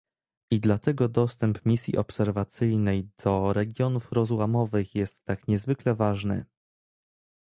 I 0.51 0.59
dlatego 0.59 1.09
dostęp 1.09 1.65
misji 1.65 1.97
obserwacyjnej 1.97 3.09
do 3.23 3.53
regionów 3.53 4.11
rozłamowych 4.11 4.95
jest 4.95 5.23
tak 5.23 5.47
niezwykle 5.47 5.95
ważny 5.95 6.45